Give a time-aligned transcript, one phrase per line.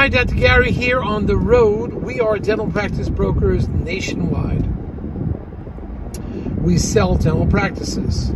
[0.00, 0.34] Hi, Dr.
[0.34, 1.92] Gary here on the road.
[1.92, 4.66] We are dental practice brokers nationwide.
[6.62, 8.30] We sell dental practices.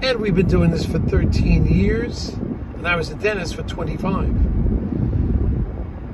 [0.00, 4.34] And we've been doing this for 13 years, and I was a dentist for 25.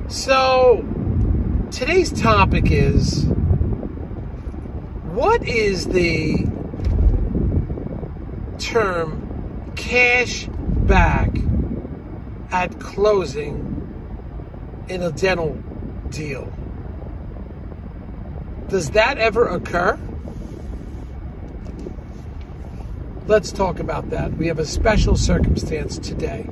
[0.08, 0.84] So,
[1.70, 3.26] today's topic is
[5.12, 6.48] what is the
[8.58, 11.31] term cash back
[12.52, 13.68] at closing
[14.88, 15.54] in a dental
[16.10, 16.52] deal?
[18.68, 19.98] Does that ever occur?
[23.26, 24.32] Let's talk about that.
[24.34, 26.48] We have a special circumstance today.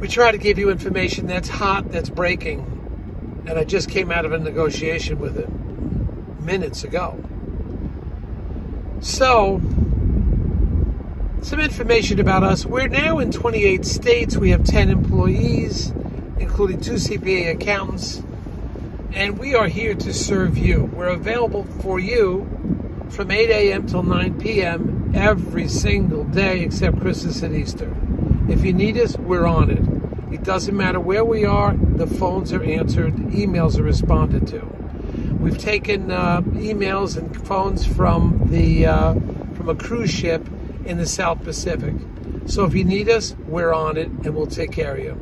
[0.00, 4.24] We try to give you information that's hot, that's breaking, and I just came out
[4.24, 5.48] of a negotiation with it
[6.40, 7.22] minutes ago.
[9.00, 9.60] So,
[11.48, 12.66] some information about us.
[12.66, 14.36] We're now in 28 states.
[14.36, 15.94] We have 10 employees,
[16.38, 18.22] including two CPA accountants,
[19.14, 20.84] and we are here to serve you.
[20.92, 22.46] We're available for you
[23.08, 23.86] from 8 a.m.
[23.86, 25.10] till 9 p.m.
[25.14, 27.96] every single day except Christmas and Easter.
[28.50, 30.34] If you need us, we're on it.
[30.34, 34.66] It doesn't matter where we are, the phones are answered, emails are responded to.
[35.40, 39.14] We've taken uh, emails and phones from the uh,
[39.54, 40.46] from a cruise ship
[40.88, 41.94] in the South Pacific.
[42.46, 45.12] So if you need us, we're on it and we'll take care of you.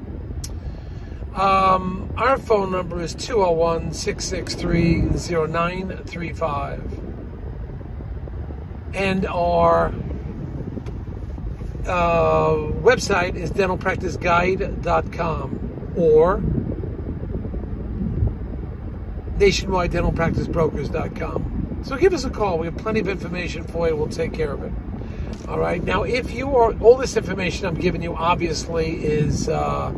[1.34, 5.10] Um, our phone number is 201 663
[5.48, 7.00] 0935
[8.94, 9.92] and our
[11.86, 16.40] uh, website is dentalpracticeguide.com or
[19.38, 21.80] nationwide nationwidedentalpracticebrokers.com.
[21.82, 22.58] So give us a call.
[22.58, 23.96] We have plenty of information for you.
[23.96, 24.72] We'll take care of it.
[25.48, 25.82] All right.
[25.82, 29.94] Now, if you are, all this information I'm giving you obviously is uh,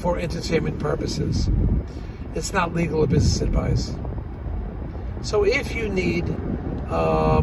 [0.00, 1.48] for entertainment purposes.
[2.34, 3.94] It's not legal or business advice.
[5.22, 6.28] So if you need
[6.88, 7.42] uh,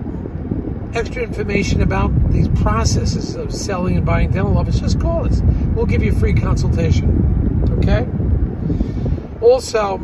[0.94, 5.42] extra information about these processes of selling and buying dental office, just call us.
[5.76, 7.74] We'll give you a free consultation.
[7.80, 8.08] Okay?
[9.42, 10.00] Also,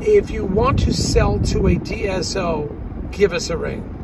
[0.00, 3.95] if you want to sell to a DSO, give us a ring.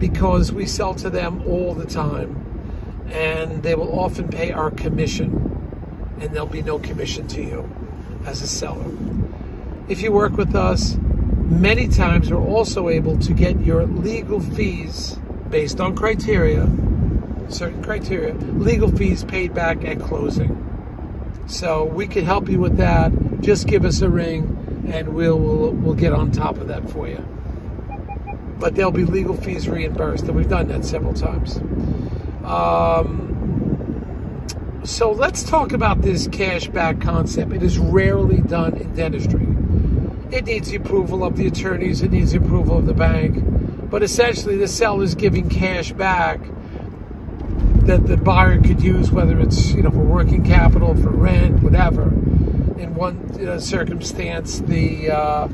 [0.00, 2.34] Because we sell to them all the time.
[3.12, 5.30] And they will often pay our commission.
[6.20, 7.70] And there'll be no commission to you
[8.26, 8.90] as a seller.
[9.88, 15.18] If you work with us, many times we're also able to get your legal fees
[15.50, 16.68] based on criteria,
[17.48, 20.56] certain criteria, legal fees paid back at closing.
[21.46, 23.12] So we can help you with that.
[23.40, 27.08] Just give us a ring and we'll, we'll, we'll get on top of that for
[27.08, 27.26] you.
[28.60, 31.56] But there'll be legal fees reimbursed, and we've done that several times.
[32.44, 33.30] Um,
[34.84, 37.52] so let's talk about this cash back concept.
[37.52, 39.46] It is rarely done in dentistry.
[40.30, 43.90] It needs the approval of the attorneys, it needs the approval of the bank.
[43.90, 46.40] But essentially, the seller is giving cash back
[47.82, 52.04] that the buyer could use, whether it's you know for working capital, for rent, whatever.
[52.04, 55.48] In one uh, circumstance, the uh,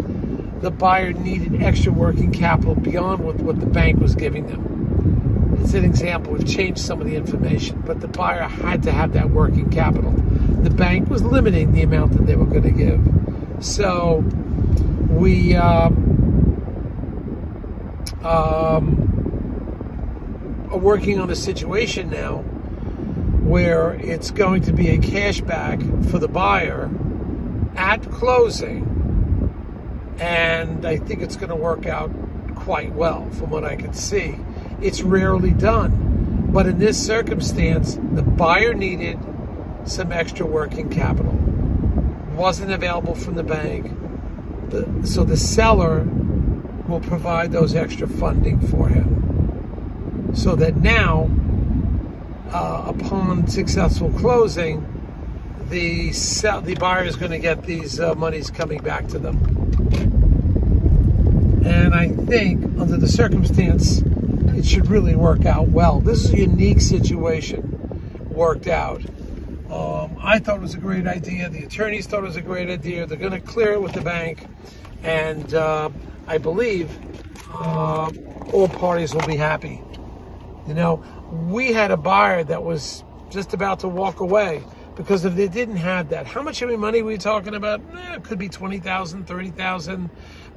[0.60, 5.58] the buyer needed extra working capital beyond what, what the bank was giving them.
[5.60, 6.32] It's an example.
[6.32, 10.12] We've changed some of the information, but the buyer had to have that working capital.
[10.12, 13.00] The bank was limiting the amount that they were going to give.
[13.64, 14.18] So
[15.10, 16.16] we um,
[18.22, 19.06] um,
[20.70, 22.38] are working on a situation now
[23.46, 26.90] where it's going to be a cashback for the buyer
[27.76, 28.95] at closing.
[30.18, 32.10] And I think it's going to work out
[32.54, 34.36] quite well from what I can see.
[34.80, 36.48] It's rarely done.
[36.52, 39.18] But in this circumstance, the buyer needed
[39.84, 41.32] some extra working capital.
[42.34, 43.92] Wasn't available from the bank.
[45.04, 46.06] So the seller
[46.88, 50.32] will provide those extra funding for him.
[50.34, 51.30] So that now,
[52.52, 54.95] uh, upon successful closing,
[55.68, 59.36] the sell, the buyer is going to get these uh, monies coming back to them.
[61.64, 64.02] And I think under the circumstance,
[64.56, 66.00] it should really work out well.
[66.00, 69.02] This is a unique situation, worked out.
[69.70, 71.48] Um, I thought it was a great idea.
[71.48, 73.04] The attorneys thought it was a great idea.
[73.06, 74.46] They're going to clear it with the bank,
[75.02, 75.90] and uh,
[76.28, 76.88] I believe
[77.52, 78.10] uh,
[78.52, 79.82] all parties will be happy.
[80.68, 81.04] You know,
[81.48, 84.62] we had a buyer that was just about to walk away
[84.96, 87.80] because if they didn't have that, how much money were we talking about?
[87.80, 90.10] Eh, it could be 20000 30000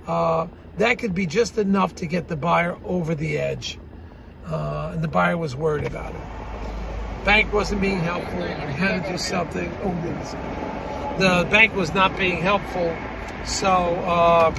[0.07, 0.47] uh,
[0.77, 3.77] That could be just enough to get the buyer over the edge.
[4.47, 7.25] Uh, and the buyer was worried about it.
[7.25, 8.39] Bank wasn't being helpful.
[8.39, 9.71] We had to do something.
[9.83, 10.31] Oh, goodness.
[11.19, 12.95] The bank was not being helpful.
[13.45, 14.55] So uh,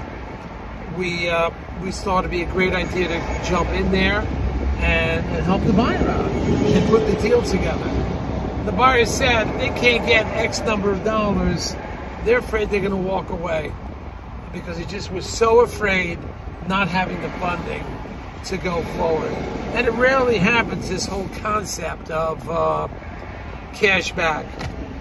[0.97, 1.51] we uh,
[1.83, 4.21] we thought it'd be a great idea to jump in there
[4.81, 7.87] and, and help the buyer out and put the deal together.
[8.65, 11.75] The buyer said they can't get X number of dollars.
[12.25, 13.73] They're afraid they're going to walk away
[14.53, 16.19] because he just was so afraid
[16.69, 17.83] not having the funding
[18.45, 19.33] to go forward.
[19.75, 22.89] And it rarely happens, this whole concept of uh,
[23.73, 24.45] cash back.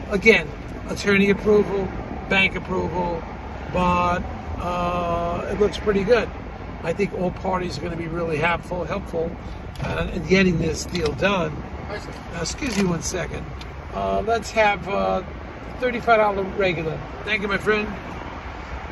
[0.09, 0.47] Again,
[0.87, 1.85] attorney approval,
[2.29, 3.21] bank approval,
[3.73, 4.19] but
[4.59, 6.29] uh, it looks pretty good.
[6.83, 9.35] I think all parties are going to be really helpful, helpful
[9.83, 11.61] uh, in getting this deal done.
[11.89, 13.43] Now, excuse me one second.
[13.93, 15.23] Uh, let's have uh,
[15.79, 16.99] $35 regular.
[17.23, 17.87] Thank you, my friend.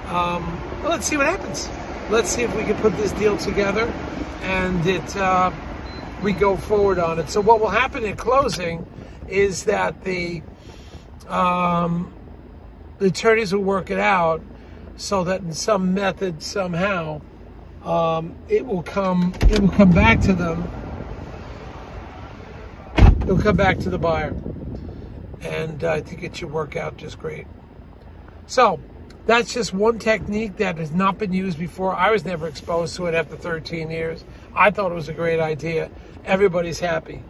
[0.07, 1.69] Um, well, let's see what happens.
[2.09, 3.83] Let's see if we can put this deal together
[4.41, 5.51] and it uh,
[6.23, 7.29] we go forward on it.
[7.29, 8.87] So what will happen in closing
[9.27, 10.41] is that the
[11.27, 12.11] um,
[12.97, 14.41] the attorneys will work it out
[14.95, 17.21] so that in some method somehow
[17.83, 20.67] um, it will come it will come back to them
[23.27, 24.33] it'll come back to the buyer.
[25.41, 27.45] And I think it should work out just great.
[28.47, 28.79] So
[29.25, 31.93] that's just one technique that has not been used before.
[31.93, 34.23] I was never exposed to it after 13 years.
[34.55, 35.91] I thought it was a great idea.
[36.23, 37.21] Everybody's happy.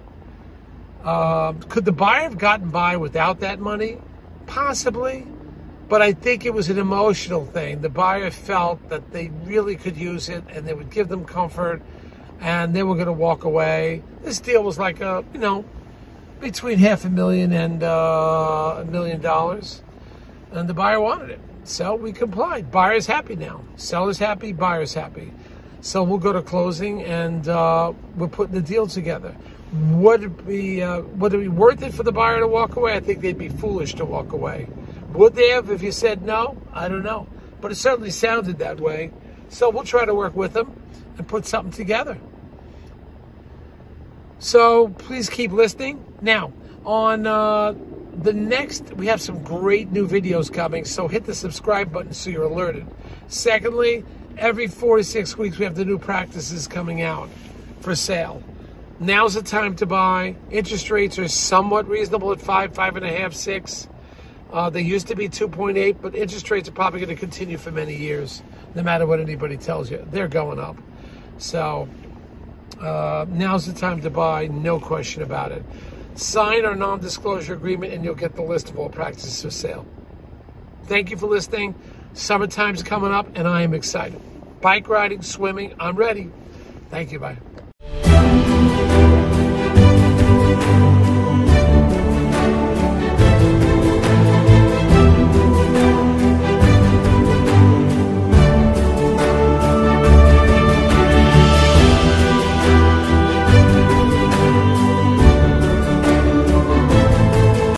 [1.04, 3.98] Um, could the buyer have gotten by without that money?
[4.46, 5.26] Possibly.
[5.90, 7.82] But I think it was an emotional thing.
[7.82, 11.82] The buyer felt that they really could use it and they would give them comfort
[12.40, 14.04] and they were going to walk away.
[14.22, 15.66] This deal was like a, you know,
[16.40, 19.82] between half a million and uh, a million dollars.
[20.52, 21.40] And the buyer wanted it.
[21.64, 22.72] So we complied.
[22.72, 23.64] Buyer's happy now.
[23.76, 25.34] Seller's happy, buyer's happy.
[25.82, 29.36] So we'll go to closing and uh, we're putting the deal together.
[29.74, 32.94] Would it be uh, would it be worth it for the buyer to walk away?
[32.94, 34.70] I think they'd be foolish to walk away.
[35.14, 36.58] Would they have if you said no?
[36.74, 37.28] I don't know.
[37.60, 39.12] But it certainly sounded that way.
[39.50, 40.74] So we'll try to work with them
[41.18, 42.18] and put something together.
[44.40, 46.04] So please keep listening.
[46.22, 46.54] Now,
[46.86, 47.74] on uh,
[48.22, 50.86] the next, we have some great new videos coming.
[50.86, 52.86] So hit the subscribe button so you're alerted.
[53.28, 54.06] Secondly,
[54.38, 57.30] every four to six weeks, we have the new practices coming out
[57.80, 58.44] for sale.
[59.00, 60.36] Now's the time to buy.
[60.50, 63.88] Interest rates are somewhat reasonable at five, five and a half, six.
[64.52, 67.70] Uh, they used to be 2.8, but interest rates are probably going to continue for
[67.70, 68.42] many years,
[68.76, 70.04] no matter what anybody tells you.
[70.10, 70.78] They're going up.
[71.38, 71.90] So
[72.80, 75.64] uh, now's the time to buy, no question about it.
[76.16, 79.86] Sign our non disclosure agreement, and you'll get the list of all practices for sale.
[80.86, 81.76] Thank you for listening.
[82.14, 84.20] Summertime's coming up, and I am excited.
[84.62, 86.32] Bike riding, swimming, I'm ready.
[86.90, 87.20] Thank you.
[87.20, 87.38] Bye.